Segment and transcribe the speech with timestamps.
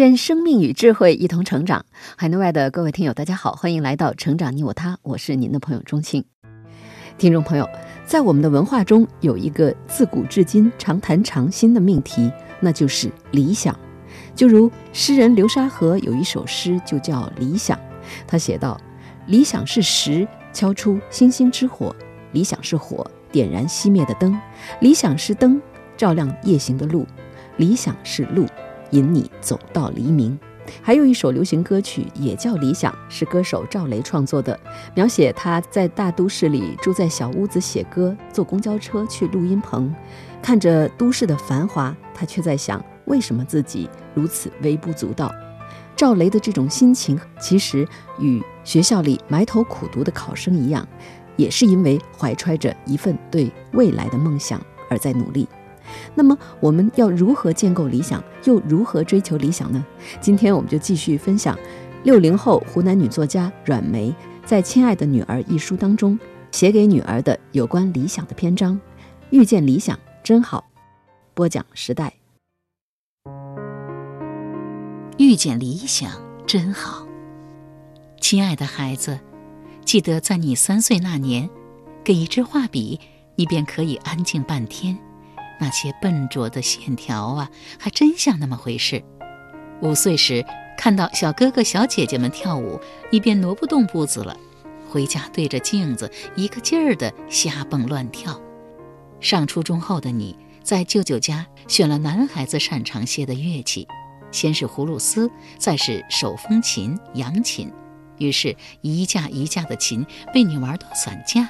[0.00, 1.84] 愿生命与智慧一同成长。
[2.16, 6.24] 海内外的各位听友，大家好，欢迎来到《成长你我他》，我是您的朋友钟庆。
[7.18, 7.68] 听众朋友，
[8.06, 13.78] 在我们的文化中，有一个自古至今常谈常新的命题，那就是理想。
[14.34, 17.76] 就如诗人流沙河有一首诗，就叫《理想》。
[18.26, 18.80] 他写道
[19.28, 21.94] ：“理想是石，敲出星星之火；
[22.32, 24.32] 理想是火，点燃熄灭的灯；
[24.80, 25.60] 理想是灯，
[25.94, 27.04] 照亮夜行的路；
[27.58, 28.46] 理想是路。”
[28.90, 30.38] 引你走到黎明。
[30.82, 34.58] 还有一首流行歌曲也叫《理想》，是歌手赵雷创作的，
[34.94, 39.92] 描写他在大都市里住在小屋子写歌，坐公交车去录音棚，
[40.40, 45.32] 看着都市的繁华，他却在想，为什么自己如此微不足道？
[45.96, 47.86] 赵雷的这种心情，其实
[48.20, 50.86] 与学校里埋头苦读的考生一样，
[51.36, 55.48] 也是因为怀揣着一份对未来的梦想而在努力。
[56.14, 59.84] 那么我们要如何建构理想，又如何追求理想呢？
[60.20, 61.58] 今天我们就继续分享
[62.02, 66.18] 六零后湖南女作家阮梅在《亲爱的女儿》一书当中
[66.50, 68.78] 写给女儿的有关理想的篇章。
[69.30, 70.64] 遇见理想真好。
[71.34, 72.12] 播讲时代。
[75.16, 76.10] 遇见理想
[76.46, 77.06] 真好。
[78.20, 79.20] 亲爱的孩子，
[79.84, 81.48] 记得在你三岁那年，
[82.02, 82.98] 给一支画笔，
[83.36, 84.98] 你便可以安静半天。
[85.60, 89.04] 那些笨拙的线条啊，还真像那么回事。
[89.82, 90.44] 五岁时
[90.76, 92.80] 看到小哥哥小姐姐们跳舞，
[93.12, 94.36] 你便挪不动步子了。
[94.88, 98.40] 回家对着镜子一个劲儿的瞎蹦乱跳。
[99.20, 103.86] 上初中后的你，在舅舅家选了男孩子擅长些的乐器，
[104.32, 107.70] 先是葫芦丝，再是手风琴、扬琴，
[108.18, 111.48] 于是，一架一架的琴被你玩到散架。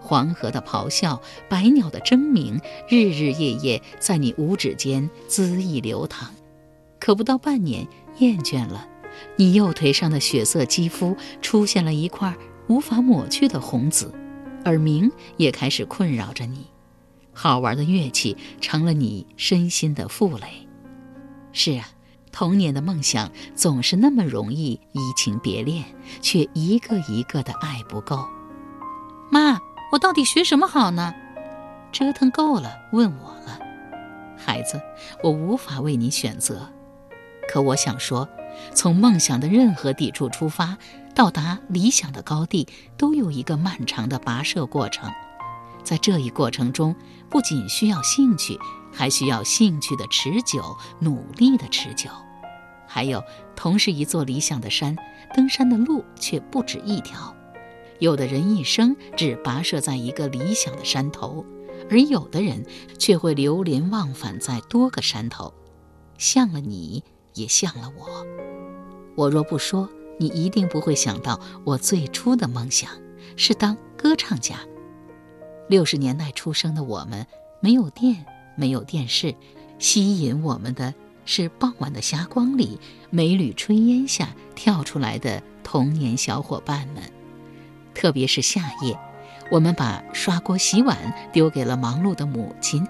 [0.00, 6.30] 黄河的咆哮，百鸟的争鸣，日日夜夜在你五指间恣意流淌。
[6.98, 7.86] 可不到半年，
[8.18, 8.88] 厌倦了，
[9.36, 12.34] 你右腿上的血色肌肤出现了一块
[12.66, 14.12] 无法抹去的红紫，
[14.64, 16.66] 耳鸣也开始困扰着你。
[17.32, 20.66] 好玩的乐器成了你身心的负累。
[21.52, 21.88] 是啊，
[22.32, 25.84] 童年的梦想总是那么容易移情别恋，
[26.20, 28.26] 却一个一个的爱不够。
[29.30, 29.58] 妈。
[29.90, 31.14] 我到底学什么好呢？
[31.92, 33.58] 折腾够了，问我了，
[34.36, 34.80] 孩子，
[35.22, 36.68] 我无法为你选择。
[37.48, 38.28] 可我想说，
[38.72, 40.78] 从梦想的任何抵处出发，
[41.14, 45.10] 到达理想的高地，都有一个漫长的跋涉过程。
[45.82, 46.94] 在这一过程中，
[47.28, 48.56] 不仅需要兴趣，
[48.92, 52.08] 还需要兴趣的持久，努力的持久。
[52.86, 53.20] 还有，
[53.56, 54.96] 同是一座理想的山，
[55.34, 57.34] 登山的路却不止一条。
[58.00, 61.44] 有的人一生只跋涉在一个理想的山头，
[61.88, 62.64] 而有的人
[62.98, 65.52] 却会流连忘返在多个山头，
[66.18, 68.26] 像了你，也像了我。
[69.16, 69.88] 我若不说，
[70.18, 72.90] 你一定不会想到我最初的梦想
[73.36, 74.56] 是当歌唱家。
[75.68, 77.26] 六十年代出生的我们，
[77.60, 78.24] 没有电，
[78.56, 79.34] 没有电视，
[79.78, 80.94] 吸引我们的
[81.26, 82.78] 是傍晚的霞光里，
[83.10, 87.02] 每缕炊烟下跳出来的童年小伙伴们。
[87.94, 88.98] 特别是夏夜，
[89.50, 90.96] 我们把刷锅洗碗
[91.32, 92.86] 丢给了忙碌的母亲，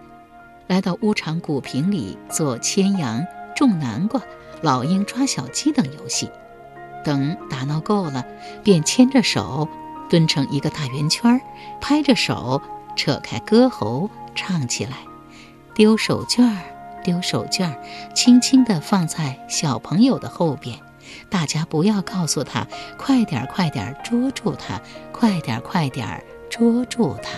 [0.66, 4.20] 来到屋场古坪里做牵羊、种南瓜、
[4.62, 6.30] 老鹰抓小鸡等游戏。
[7.02, 8.24] 等打闹够了，
[8.62, 9.66] 便牵着手
[10.10, 11.40] 蹲成一个大圆圈，
[11.80, 12.60] 拍着手
[12.94, 14.98] 扯开歌喉唱起来。
[15.74, 16.58] 丢手绢儿，
[17.02, 17.82] 丢手绢儿，
[18.14, 20.78] 轻轻地放在小朋友的后边。
[21.28, 22.66] 大家不要告诉他，
[22.98, 24.80] 快点快点捉住他，
[25.12, 27.30] 快点快点捉住他。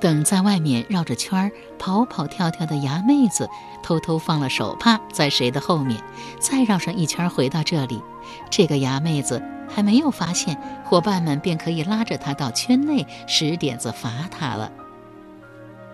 [0.00, 3.48] 等在外面绕着圈儿跑跑跳跳的牙妹子
[3.82, 5.98] 偷偷放了手帕在谁的后面，
[6.38, 8.02] 再绕上一圈回到这里，
[8.50, 14.70] 这个牙妹子还没有发现，伙伴们便可以拉着她到圈内使点子罚她了。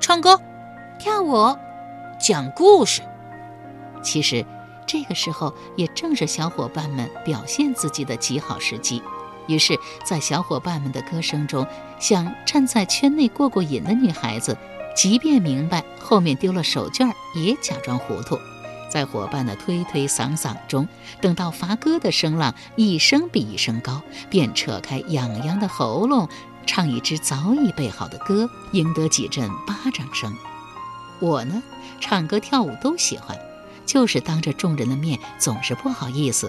[0.01, 0.41] 唱歌、
[0.99, 1.57] 跳舞、
[2.19, 3.03] 讲故事，
[4.03, 4.45] 其实。
[4.91, 9.01] 这个时候也正是小伙伴们表现自己的极好时机，
[9.47, 11.65] 于是，在小伙伴们的歌声中，
[12.01, 14.59] 想站在圈内过过瘾的女孩子，
[14.97, 18.37] 即便明白后面丢了手绢，也假装糊涂，
[18.91, 20.89] 在伙伴的推推搡搡中，
[21.21, 26.29] 等到伐歌的声浪一声比一声高，便扯开痒痒的喉咙，
[26.67, 30.35] 唱一支早已备好的歌，赢得几阵巴掌声。
[31.21, 31.63] 我呢，
[32.01, 33.39] 唱歌跳舞都喜欢，
[33.91, 36.49] 就是当着众人的面总是不好意思。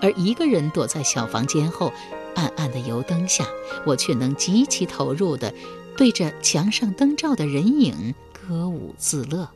[0.00, 1.92] 而一个人躲在小房间后，
[2.34, 3.44] 暗暗的油灯下，
[3.84, 5.52] 我却能极其投入地
[5.94, 9.46] 对着墙上灯罩的人影歌舞自乐。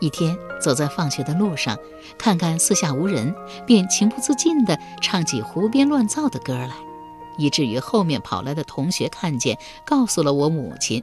[0.00, 1.78] 一天走在放学的路上，
[2.16, 3.34] 看看四下无人，
[3.66, 6.74] 便情不自禁地唱起胡编乱造的歌来，
[7.36, 11.02] 以至于后面跑来的同学看见，告诉了我母亲。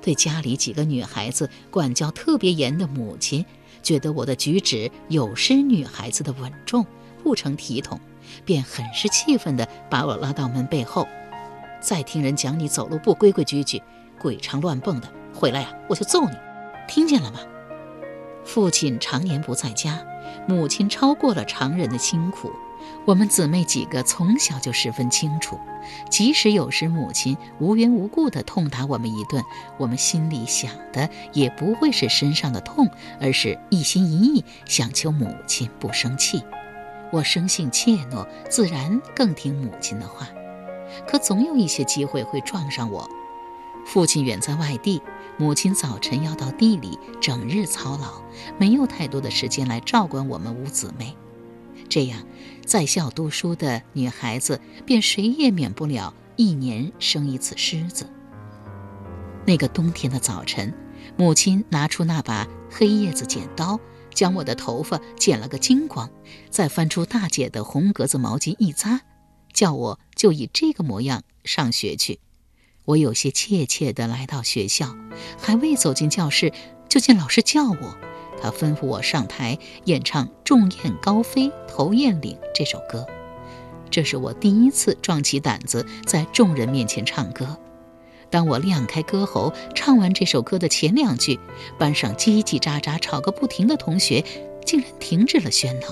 [0.00, 3.44] 对家里几个女孩子管教特别严的母亲，
[3.82, 6.86] 觉得我的举止有失女孩子的稳重，
[7.22, 7.98] 不成体统，
[8.44, 11.06] 便很是气愤地把我拉到门背后。
[11.80, 13.82] 再听人讲你走路不规规矩矩，
[14.20, 16.36] 鬼常乱蹦的，回来呀，我就揍你，
[16.86, 17.40] 听见了吗？
[18.44, 20.04] 父亲常年不在家，
[20.46, 22.50] 母亲超过了常人的辛苦。
[23.04, 25.58] 我们姊妹几个从小就十分清楚，
[26.10, 29.42] 即使有时母亲无缘无故地痛打我们一顿，
[29.78, 32.88] 我们心里想的也不会是身上的痛，
[33.20, 36.42] 而是一心一意想求母亲不生气。
[37.12, 40.28] 我生性怯懦，自然更听母亲的话。
[41.06, 43.08] 可总有一些机会会撞上我。
[43.84, 45.02] 父亲远在外地，
[45.38, 48.22] 母亲早晨要到地里，整日操劳，
[48.58, 51.16] 没有太多的时间来照管我们五姊妹。
[51.88, 52.20] 这样，
[52.64, 58.06] 在校读书的女孩子，便谁也免不了一年生一次虱子。
[59.44, 60.72] 那个冬天的早晨，
[61.16, 63.78] 母亲拿出那把黑叶子剪刀，
[64.14, 66.08] 将我的头发剪了个精光，
[66.48, 69.00] 再翻出大姐的红格子毛巾一扎，
[69.52, 72.20] 叫我就以这个模样上学去。
[72.84, 74.96] 我有些怯怯地来到学校，
[75.40, 76.52] 还未走进教室，
[76.88, 77.96] 就见老师叫我。
[78.42, 83.06] 他吩咐我上台演唱《众雁高飞头雁岭》这首歌。
[83.88, 87.56] 这是我第一次壮起胆子在众人面前唱歌。
[88.30, 91.38] 当我亮开歌喉，唱完这首歌的前两句，
[91.78, 94.24] 班上叽叽喳喳吵个不停的同学
[94.64, 95.88] 竟然停止了喧闹。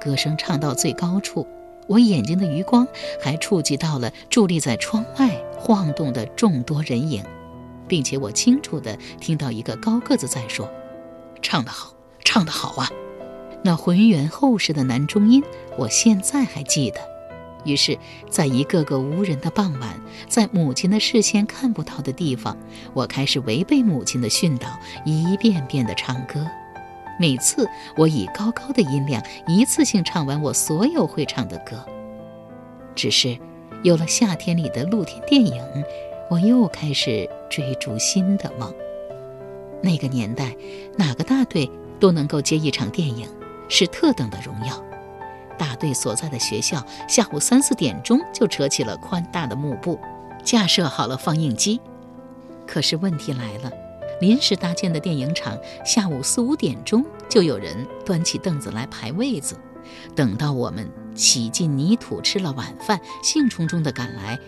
[0.00, 1.46] 歌声唱到最高处。
[1.88, 2.88] 我眼睛的余光
[3.20, 7.22] 还触及到了伫立在窗外晃动的众多人影，
[7.86, 10.68] 并且我清楚地听到一个高个子在说
[11.46, 11.94] ：“唱得好，
[12.24, 12.90] 唱得好啊！”
[13.62, 15.44] 那浑圆厚实的男中音，
[15.78, 16.98] 我现在还记得。
[17.64, 17.96] 于是，
[18.28, 22.56] 在一个个无人的傍晚，在母亲的视线看不到的地方，
[22.92, 24.66] 我开始违背母亲的训导，
[25.04, 26.44] 一遍遍地唱歌。
[27.20, 31.86] 每次我以高高的音量一次性唱完我所有会唱的歌。
[32.96, 33.38] 只是
[33.84, 35.62] 有了夏天里的露天电影，
[36.28, 38.74] 我又开始追逐新的梦。
[39.82, 40.56] 那个年代，
[40.96, 41.70] 哪个大队
[42.00, 43.28] 都能够接一场电影，
[43.68, 44.84] 是特等的荣耀。
[45.58, 49.98] 大队所在的学校下午三四点钟就扯起了宽大的幕布，
[50.44, 51.80] 架设好了放映机。
[52.66, 53.70] 可是问题来了。
[54.18, 59.54] 临时搭建的电影场，下午四五点钟就有人端起凳子来排位子。
[60.14, 64.38] 等到我们洗尽泥土吃了晚饭，兴冲冲地赶来，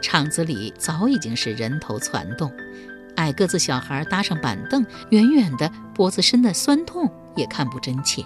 [0.00, 2.52] 场子里早已经是人头攒动。
[3.16, 8.22] 矮个子小孩搭上板凳，远远的脖子伸得酸痛，也看不真切。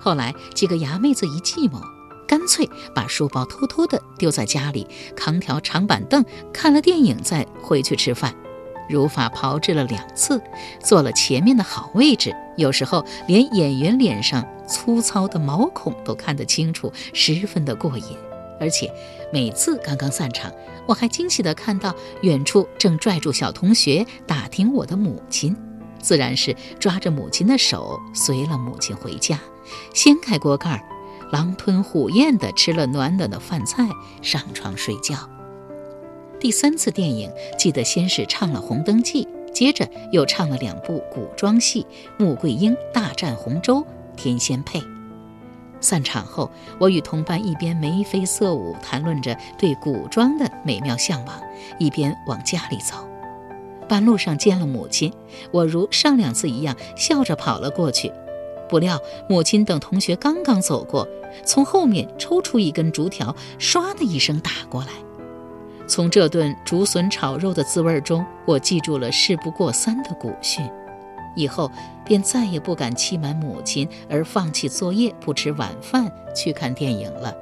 [0.00, 1.80] 后来几个牙妹子一计谋，
[2.26, 8.34] 干脆把书包偷偷的丢在家里，扛条长板凳，看了电影再回去吃饭。
[8.88, 10.40] 如法炮制了两次，
[10.82, 18.16] 坐了前面的好位置，有时候连演员脸上粗糙的毛孔都看得清楚，十分的过瘾。
[18.60, 18.92] 而且
[19.32, 20.52] 每次刚刚散场，
[20.86, 25.56] 我还惊喜地看到远处正拽住小同学打听我的母亲，
[26.00, 29.38] 自然是抓着母亲的手随了母亲回家，
[29.94, 30.84] 掀开锅盖，
[31.30, 33.88] 狼吞虎咽地吃了暖暖的饭菜，
[34.22, 35.16] 上床睡觉。
[36.40, 41.82] 第三次电影，记得先是唱了《红灯记》，接着又唱了两部古装戏，
[42.16, 43.76] 《穆桂英大战洪州》
[44.16, 44.78] 《天仙配》。
[45.80, 51.40] 散场后，我与同伴一边眉飞色舞，谈论着对古装的美妙向往，
[51.78, 52.96] 一边往家里走。
[53.88, 55.12] 半路上见了母亲，
[55.50, 58.12] 我如上两次一样笑着跑了过去。
[58.68, 61.08] 不料母亲等同学刚刚走过，
[61.42, 64.88] 从后面抽出一根竹条，唰的一声打过来。
[65.86, 70.68] 从这顿竹笋炒肉的滋味中，我记住了“事不过三”的古训，
[71.38, 71.70] 以后
[72.04, 77.32] 便再也不敢欺瞒母亲而放弃作业、不吃晚饭去看电影了。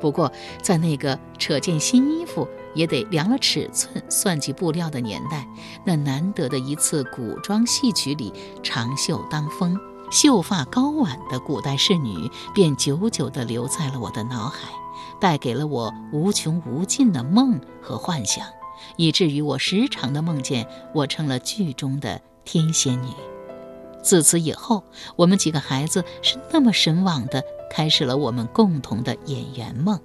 [0.00, 0.32] 不过，
[0.62, 5.46] 在那个扯件新衣服也得量了尺寸、算计布料的年代，
[5.84, 8.32] 那难得的一次古装戏曲里，
[8.64, 9.78] 长袖当风，
[10.10, 14.70] 秀发高挽的古代仕女便久久地留在了我的脑海，
[15.20, 18.44] 带给了我无穷无尽的梦和幻想，
[18.96, 23.10] 以至于我时常的梦见我成了剧中的天仙女。
[24.02, 24.82] 自此以后，
[25.16, 29.98] 我们几个孩子是那么神往的开始了我们共同的演员梦。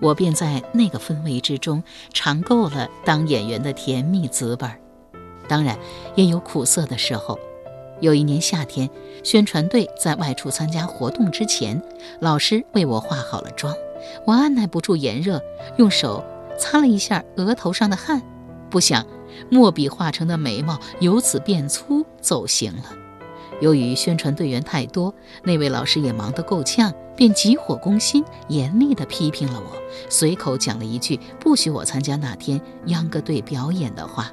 [0.00, 4.80] 我便在那个氛围之中尝够了当演员的甜蜜滋味儿，
[5.46, 5.78] 当然
[6.16, 7.38] 也有苦涩的时候。
[8.00, 8.90] 有一年夏天，
[9.22, 11.80] 宣传队在外出参加活动之前，
[12.18, 13.72] 老师为我化好了妆，
[14.26, 15.40] 我按耐不住炎热，
[15.76, 16.24] 用手
[16.58, 18.20] 擦了一下额头上的汗，
[18.68, 19.06] 不想
[19.50, 22.82] 墨笔画成的眉毛由此变粗，走形了。
[23.62, 25.14] 由于宣传队员太多，
[25.44, 29.76] 那位老师也忙得够呛，便急火攻心，严厉地批评了我，
[30.10, 34.32] 随口讲了一句不许我参加那天秧歌队表演的话。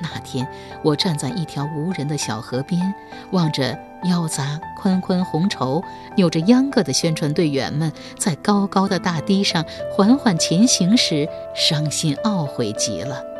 [0.00, 0.48] 那天，
[0.82, 2.94] 我站在一条无人的小河边，
[3.32, 5.82] 望着腰扎宽宽红绸、
[6.16, 13.35] 扭着秧歌的宣传队员们在高高的大堤上缓缓前行时，伤心懊悔极了。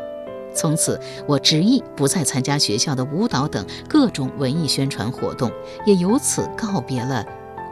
[0.57, 5.51] 从此，我执意不再参加学校的舞蹈等各种文艺宣传活动，
[5.85, 7.23] 也由此告别了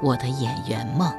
[0.03, 1.11] 我的演员梦。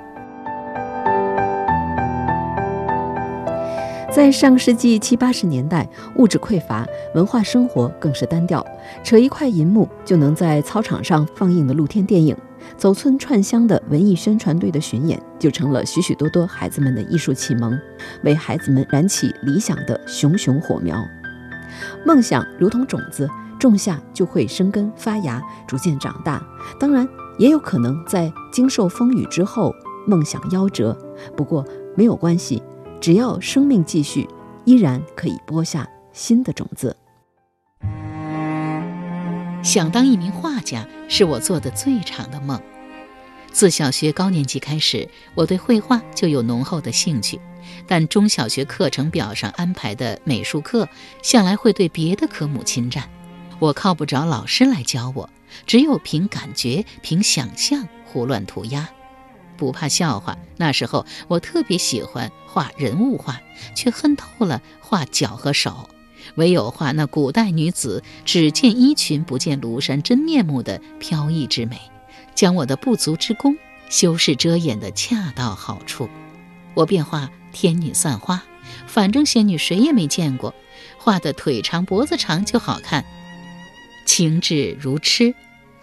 [4.13, 8.65] 在上世纪七八十年代，物质匮乏，文化生活更是单调，
[9.05, 12.35] 扯一块银幕就能在操场上放映的露天电影，
[12.79, 17.79] 走村串乡的文艺宣传队的巡演，就成了许许多多孩子们的艺术启蒙，
[18.23, 21.05] 为孩子们燃起理想的熊熊火苗。
[22.05, 23.29] 梦想如同种子，
[23.59, 26.43] 种下就会生根发芽，逐渐长大。
[26.79, 29.75] 当然，也有可能在经受风雨之后，
[30.07, 30.97] 梦想夭折。
[31.37, 31.65] 不过
[31.97, 32.63] 没有关系，
[33.01, 34.29] 只要生命继续，
[34.65, 36.97] 依然可以播下新的种子。
[39.63, 42.61] 想当一名画家，是我做的最长的梦。
[43.51, 47.41] 自小学高年级开始，我对绘画就有浓厚的兴趣。
[47.87, 50.89] 但中小学课程表上安排的美术课，
[51.23, 53.09] 向来会对别的科目侵占，
[53.59, 55.31] 我靠不着老师来教我，
[55.67, 58.89] 只有凭感觉、凭想象胡乱涂鸦。
[59.57, 63.41] 不怕笑话，那时候我特别喜欢画人物画，
[63.75, 65.89] 却恨透了画脚和手，
[66.35, 71.81] 唯有画那古代女子只见衣裙不见庐山真面目的飘逸之美，
[72.35, 73.57] 将我的不足之功
[73.89, 76.11] 修饰遮掩得恰到好处，
[76.75, 77.31] 我便画。
[77.57, 78.43] 天女散花，
[78.87, 80.55] 反正仙女谁也没见过，
[80.99, 83.07] 画的腿长脖子长就好看。
[84.05, 85.35] 情至如痴，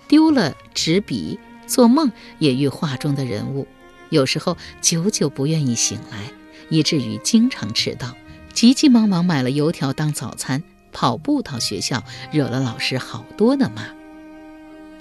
[0.08, 3.68] 丢了纸笔，做梦也遇画中的人物。
[4.10, 6.30] 有时候久久不愿意醒来，
[6.70, 8.16] 以至于经常迟到，
[8.54, 13.88] 急急忙忙买了油条当早餐，跑步到学校，惹了老师好多的骂。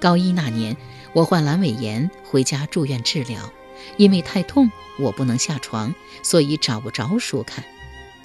[0.00, 0.78] 高一那年，
[1.12, 3.52] 我患阑尾炎，回家住院治疗。
[3.96, 7.64] 因为太痛，我不能下床，所以找不着书看，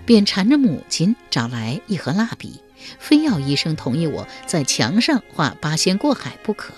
[0.06, 2.62] 便缠着母亲找来一盒蜡笔，
[3.00, 6.74] 非要医生同意我在墙上画八仙过海不可。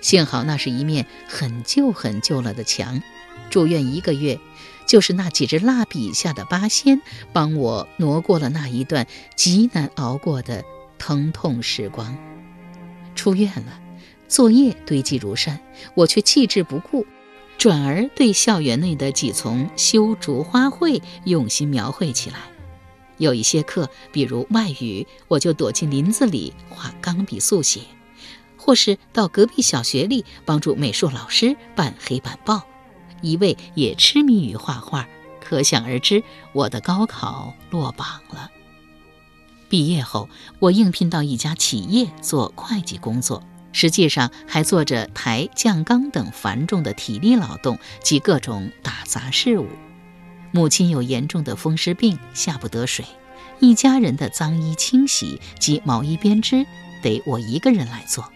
[0.00, 3.02] 幸好那是一面很旧很旧了的墙，
[3.50, 4.38] 住院一个月，
[4.86, 7.00] 就是那几支蜡笔下的八仙
[7.32, 10.64] 帮我挪过了那一段极难熬过的
[10.98, 12.16] 疼痛时光。
[13.16, 13.80] 出院了，
[14.28, 15.58] 作业堆积如山，
[15.94, 17.06] 我却弃之不顾。
[17.58, 22.38] 转而对校园内的几丛修竹花卉用心描绘起来。
[23.18, 27.80] 有一些课，比如外语，我就躲进林子里画钢笔速写，
[28.58, 32.62] 或是到隔壁小学里帮助美术老师办黑板报。
[33.22, 35.08] 一位也痴迷于画画，
[35.40, 36.22] 可想而知，
[36.52, 38.50] 我的高考落榜了。
[39.70, 43.42] 毕业后，我应聘到一家企业做会计工作。
[43.76, 49.68] 实际上还做着抬降缸等繁重的体力劳动及各种打杂事务。
[50.50, 53.04] 母亲有严重的风湿病，下不得水，
[53.60, 56.64] 一家人的脏衣清洗及毛衣编织
[57.02, 58.32] 得我一个人来做。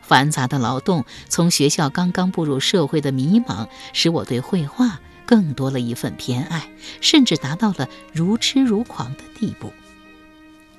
[0.00, 6.70] 繁杂的劳动，从学校刚刚步入社会的迷茫，使我对绘画更多了一份偏爱，
[7.02, 9.70] 甚至达到了如痴如狂的地步。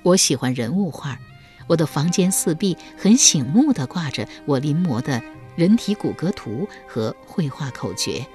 [0.01, 1.19] 我喜欢人物画。
[1.71, 5.23] 我的房间四壁很醒目地挂着我临摹的
[5.55, 8.27] 人体骨骼图和绘画口诀。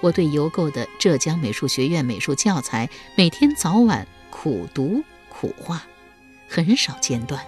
[0.00, 5.82] 我对邮购的浙江美术学院美术教材每天早晚苦读苦画，
[6.48, 7.44] 很少间断。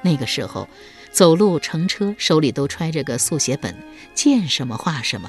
[0.00, 0.68] 那个时候，
[1.10, 3.76] 走路乘车手里都揣着个速写本，
[4.14, 5.28] 见什么画什么。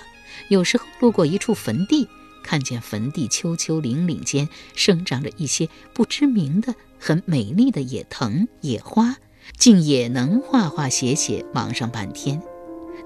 [0.49, 2.07] 有时候路过一处坟地，
[2.43, 6.75] 看见坟地丘丘陵岭间生长着一些不知名的。
[6.99, 9.17] 很美丽的野藤、野花，
[9.57, 12.41] 竟也能画画写写，忙上半天。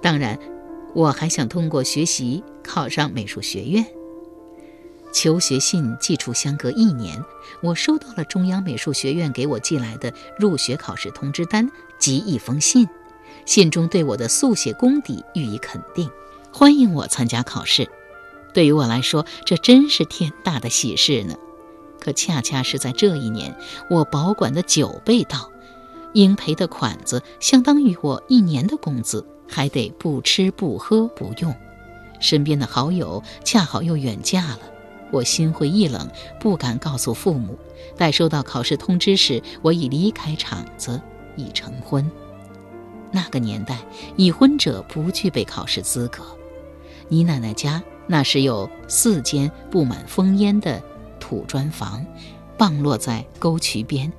[0.01, 0.39] 当然，
[0.93, 3.85] 我还想通过学习考上美术学院。
[5.13, 7.21] 求学信寄出相隔一年，
[7.61, 11.69] 我收到了中央美术学院给我寄来的入学考试通知单
[11.99, 12.87] 及一封信，
[13.45, 16.09] 信中对我的速写功底予以肯定，
[16.53, 17.89] 欢迎我参加考试。
[18.53, 21.35] 对于我来说，这真是天大的喜事呢。
[22.01, 23.55] 可恰恰是在这一年，
[23.89, 25.49] 我保管的酒被盗，
[26.13, 31.55] 应赔的款子相当于我一年的工资，还得不吃不喝不用。
[32.19, 34.59] 身边的好友恰好又远嫁了。
[35.11, 37.57] 我心灰意冷，不敢告诉父母。
[37.97, 40.99] 待收到考试通知时，我已离开厂子，
[41.35, 42.09] 已成婚。
[43.11, 43.77] 那个年代，
[44.15, 46.23] 已婚者不具备考试资格。
[47.09, 50.81] 你奶奶家那时有四间布满烽烟的
[51.21, 52.05] 土砖房，
[52.57, 54.11] 傍落在沟渠边，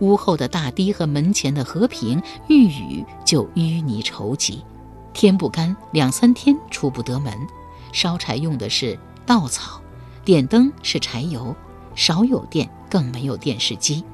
[0.00, 4.64] 屋后的大堤和门前的河坪遇雨就淤泥稠积，
[5.12, 7.32] 天不干，两三天出不得门。
[7.92, 9.80] 烧柴用的是稻草。
[10.24, 11.54] 点灯是柴油，
[11.96, 14.04] 少有电，更没有电视机。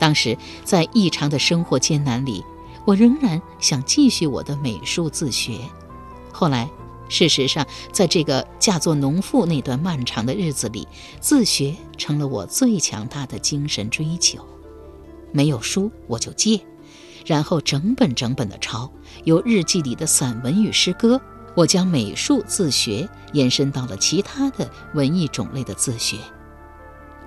[0.00, 2.44] 当时在异常的生活艰难里，
[2.84, 5.60] 我仍然想继续我的美术自学。
[6.32, 6.68] 后来，
[7.14, 10.88] 事实上，在这个嫁作农妇那段漫长的日子里，
[11.20, 14.44] 自学成了我最强大的精神追求。
[15.30, 16.60] 没有书我就借，
[17.24, 18.90] 然后整本整本的抄，
[19.22, 21.20] 由日记里的散文与诗歌。
[21.54, 26.16] 我将美术自学延伸到了其他的文艺种类的自学，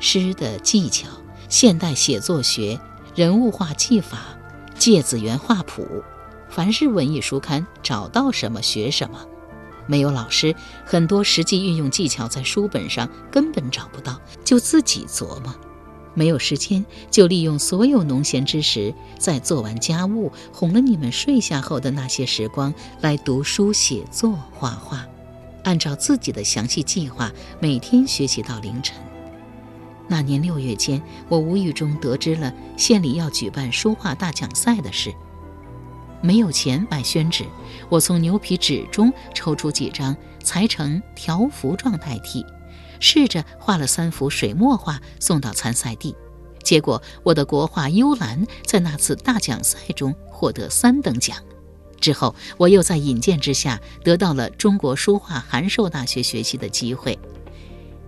[0.02, 1.08] 诗的技巧、
[1.48, 2.78] 现代写作学、
[3.16, 4.20] 人物画技法、
[4.78, 6.04] 芥子园画谱，
[6.50, 9.26] 凡是文艺书刊找到什么学什么。
[9.88, 10.54] 没有老师，
[10.86, 15.56] 很多实际运用技巧在书本上根本找不到，就自己琢磨。
[16.14, 25.06] 没有时间，就利用所有农闲之时，在做完家务、哄了你们睡下后的那些时光，来读书、写作、画画，
[25.64, 28.98] 按照自己的详细计划，每天学习到凌晨。
[30.08, 35.14] 那年六月间，我无意中得知了县里要举办书画大奖赛的事。
[36.20, 37.46] 没有钱买宣纸，
[37.90, 42.46] 我从牛皮纸中抽出几张，裁成条幅状代替。
[43.00, 46.16] 试着画了三幅水墨画送到参赛地，
[46.64, 51.38] 结果我的国画《幽兰》在那次大奖赛中获得三等奖。
[52.02, 57.18] 之后，我又在引荐之下得到了中国书画函授大学学习的机会。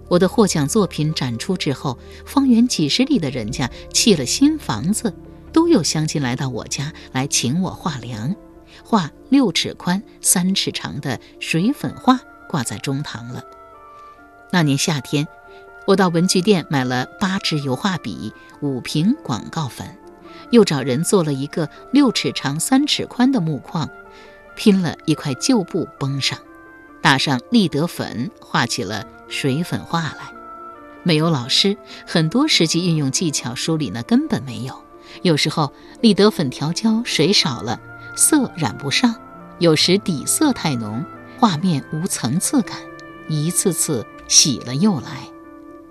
[0.08, 5.14] 我的获奖作品展出之后，方圆几十里的人家砌了新房子，
[5.54, 8.36] 都有乡亲来到我家来请我画梁，
[8.84, 13.44] 画六尺宽、三尺长的水粉画挂在中堂了。
[14.52, 15.28] 那年夏天，
[15.86, 19.98] 我到文具店买了八支油画笔、五瓶广告粉，
[20.52, 23.90] 又找人做了一个六尺长、三尺宽的木框，
[24.56, 26.40] 拼了一块旧布绷上，
[27.02, 30.34] 打上立德粉，画起了水粉画来。
[31.04, 34.84] 没有老师，很多实际运用技巧书里呢根本没有。
[35.22, 37.80] 有时候立德粉调焦水少了，
[38.20, 39.16] 色染不上；
[39.58, 41.04] 有时底色太浓，
[41.40, 42.78] 画面无层次感，
[43.28, 44.06] 一次次。
[44.28, 45.28] 洗了又来，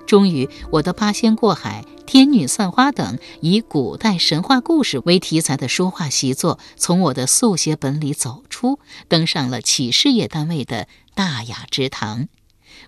[0.07, 10.87] 终于我的《八仙过海》《天女散花》等以古代神话故事为题材的书画习作，从我的速写本里走出，登上了企事业单位的
[11.17, 12.29] 大雅之堂。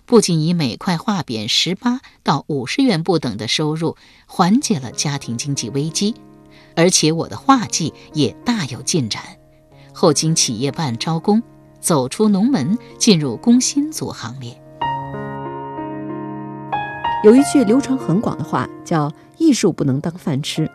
[0.05, 6.15] 不仅以每块画匾十八到五十元不等的收入缓解了家庭经济危机，
[6.75, 9.21] 而且我的画技也大有进展。
[9.93, 11.43] 后经企业办招工，
[11.79, 14.59] 走出农门，进入工薪族行列。
[17.23, 20.69] 有一句流传很广的话，叫“艺术不能当饭吃”，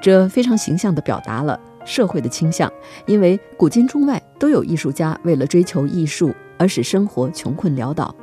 [0.00, 2.70] 这非常形象地表达了社会的倾向。
[3.06, 8.14] 因为古今中外都有艺术家为了追求艺术而使生活穷困潦倒。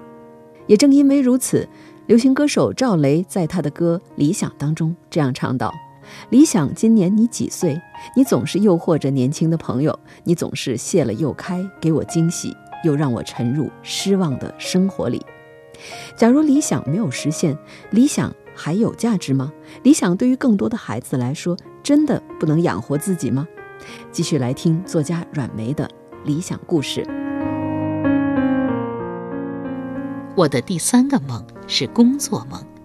[0.67, 1.67] 也正因为如此，
[2.05, 5.73] 流行歌手赵雷在他的歌《理想》当中这样唱道
[6.29, 7.81] ：“理想，今年你几岁？
[8.15, 15.25] 你总是诱惑着年轻的朋友，你总是谢了又开，给我惊喜，又让我沉入失望的生活里。”
[16.17, 17.55] 假如理想没有实现，
[17.91, 19.51] 理想还有价值吗？
[19.83, 23.47] 理想对于更多的孩子来说，真的不能养活自己吗？
[24.11, 25.87] 继续来听作家阮梅的
[26.25, 27.05] 理想故事。
[30.35, 32.76] 我的第三个梦是工作梦。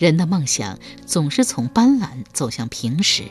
[0.00, 3.24] 人的梦想总是从斑斓走向平实。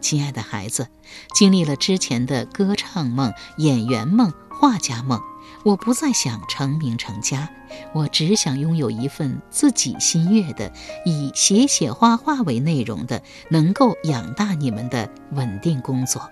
[0.00, 0.88] 亲爱的孩子，
[1.34, 5.20] 经历了之前的歌唱梦、演员梦、画家梦。
[5.62, 7.50] 我不再想成名成家，
[7.92, 10.72] 我只想拥有一份自己心悦的、
[11.04, 16.30] 以写写画画为内容的、能够养大你们的稳定工作。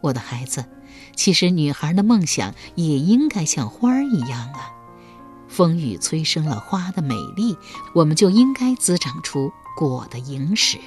[0.00, 0.64] 我的孩子，
[1.14, 4.72] 其实女孩的梦想也应该像花儿一样啊，
[5.50, 7.56] 风雨催生了花的美丽，
[7.94, 10.78] 我们就应该滋长出果的盈实。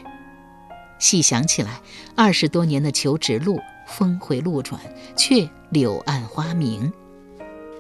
[0.99, 1.81] 细想起来，
[2.15, 4.79] 二十多年的求职路，峰回路转，
[5.17, 6.91] 却柳暗花明。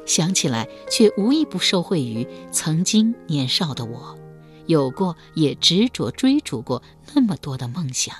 [0.05, 4.19] 想起来，却无一不受惠于曾经年少的我，
[4.65, 6.83] 有过也执着追逐过
[7.15, 8.13] 那么多的梦想。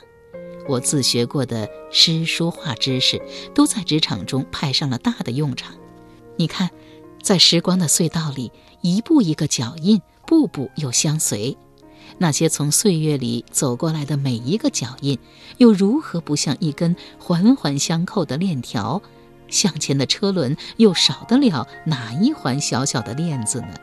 [0.70, 3.22] 我自学过的诗书画知识，
[3.54, 5.74] 都在职场中派上了大的用场。
[6.38, 6.70] 你看，
[7.24, 11.58] 在时光的隧道里，一步一个脚印，步步又相随。
[12.18, 15.18] 那些从岁月里走过来的每一个脚印，
[15.58, 19.02] 又如何不像一根环环相扣的链条？
[19.48, 23.74] 向前的车轮又少得了哪一环小小的链子呢？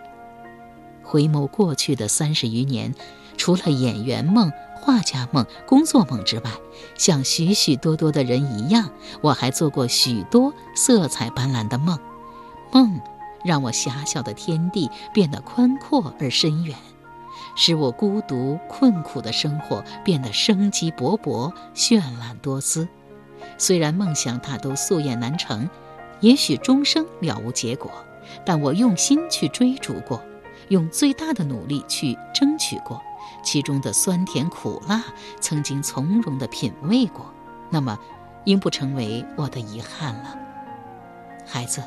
[1.03, 2.94] 回眸过去的三十余年，
[3.38, 6.50] 除了演员梦、画家梦、工作梦之外，
[6.98, 8.90] 像许许多多的人一样，
[9.22, 11.98] 我还做过许多色彩斑斓的梦。
[12.72, 13.00] 梦
[13.44, 16.76] 让我狭小的天地变得宽阔而深远，
[17.57, 22.88] 使我孤独困苦的生活变得生机勃勃、绚烂多姿。
[23.57, 25.68] 虽然梦想大都夙愿难成，
[26.20, 27.90] 也许终生了无结果，
[28.44, 30.22] 但我用心去追逐过，
[30.68, 33.00] 用最大的努力去争取过，
[33.42, 35.03] 其中的酸甜苦辣，
[35.40, 37.26] 曾经从容的品味过，
[37.70, 37.98] 那么，
[38.44, 40.37] 应不成为我的遗憾了。
[41.46, 41.83] 孩子，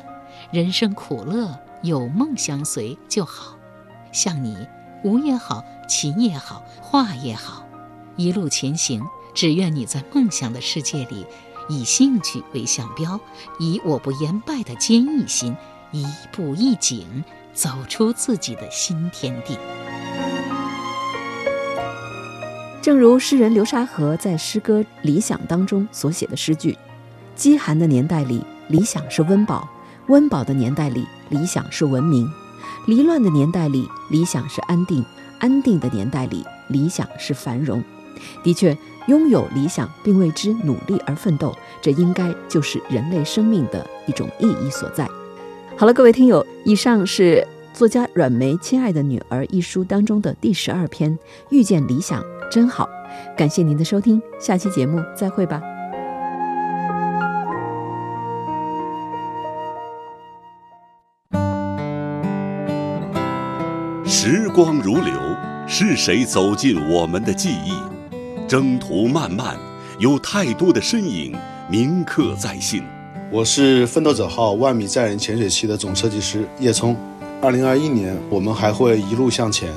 [0.54, 3.56] 人生苦乐，有梦相随就好。
[4.12, 4.56] 像你，
[5.02, 7.66] 舞也好，琴也好，画也好，
[8.14, 9.02] 一路前行，
[9.34, 11.26] 只愿你在梦想的世界里。
[11.68, 13.18] 以兴趣为向标，
[13.58, 15.56] 以我不言败的坚毅心，
[15.90, 19.58] 一步一景走出自己的新天地。
[22.80, 26.78] 正如诗人流沙河在诗歌《理想》当中所写的诗句
[27.34, 29.68] ：“饥寒的年代里，理想是温饱；
[30.08, 32.26] 温饱的年代里，理想是文明；
[32.86, 35.02] 离乱的年代里，理想是安定；
[35.38, 37.82] 安定的年代里，理想是繁荣。”
[38.42, 38.76] 的确。
[39.06, 45.06] 拥有理想并为之努力而奋斗，这应该就是人类生命的一种意义所在。
[45.76, 51.12] 好了，各位听友，以上是作家阮梅《亲爱的女儿》一书当中的第十二篇
[51.50, 52.88] 《遇见理想真好》，
[53.36, 55.73] 感谢您的收听，下期节目再会吧。
[64.54, 65.12] 光如流，
[65.66, 67.72] 是谁走进我们的记忆？
[68.46, 69.58] 征途漫漫，
[69.98, 71.34] 有太多的身影
[71.68, 72.84] 铭刻在心。
[73.32, 76.96] 我是奋斗者号万米载人潜水器的总设计师叶聪。
[77.42, 79.74] 二零二一年，我们还会一路向前。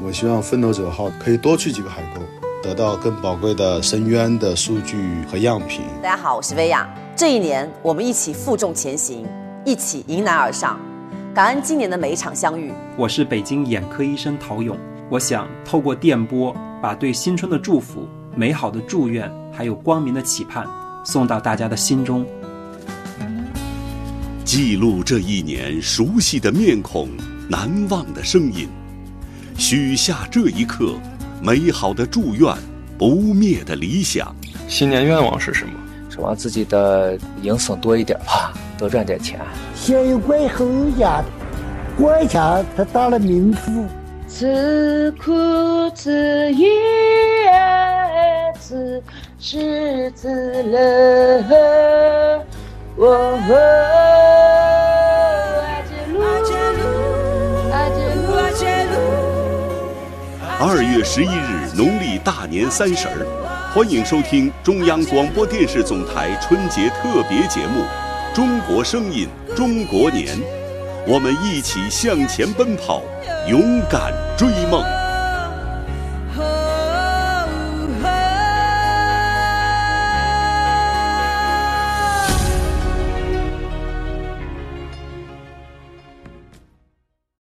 [0.00, 2.20] 我希望奋斗者号可以多去几个海沟，
[2.62, 5.80] 得到更宝贵的深渊的数据和样品。
[6.00, 6.88] 大家好，我是薇娅。
[7.16, 9.26] 这一年，我们一起负重前行，
[9.64, 10.78] 一起迎难而上。
[11.32, 12.72] 感恩今年的每一场相遇。
[12.96, 14.76] 我是北京眼科医生陶勇。
[15.08, 16.54] 我想透过电波。
[16.82, 20.66] 把对新春的祝福、美好的祝愿，还有光明的期盼，
[21.04, 22.24] 送到大家的心中。
[24.46, 27.10] 记录这一年熟悉的面孔、
[27.50, 28.66] 难忘的声音，
[29.58, 30.94] 许下这一刻
[31.42, 32.50] 美好的祝愿、
[32.96, 34.34] 不灭的理想。
[34.66, 35.72] 新年愿望是什么？
[36.08, 39.38] 希望自己的营生多一点吧，多赚点钱。
[39.74, 41.22] 先有官后有家，
[41.98, 43.84] 官家他当了民夫。
[44.26, 45.30] 自苦
[45.94, 46.66] 自忧，
[48.58, 49.02] 自
[49.38, 50.80] 知自乐。
[60.62, 63.26] 二月十一日，农历大年三十儿，
[63.74, 67.80] 欢迎收听中央广播电视总台春节特别节目
[68.40, 70.34] 《中国声音中国年》，
[71.06, 73.02] 我们一起向前奔跑。
[73.46, 74.82] 勇敢追梦。